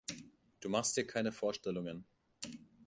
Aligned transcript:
Du 0.61 0.67
machst 0.69 0.97
dir 0.97 1.05
keine 1.05 1.31
Vorstellungen. 1.31 2.05